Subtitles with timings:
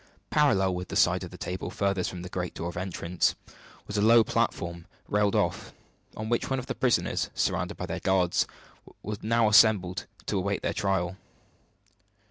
[0.31, 3.35] Parallel with the side of the table furthest from the great door of entrance
[3.85, 5.73] was a low platform railed off,
[6.17, 8.35] on which the prisoners, surrounded by their guard,
[9.03, 11.17] were now assembled to await their trial.